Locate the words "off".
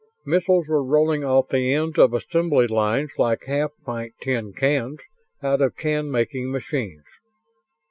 1.23-1.49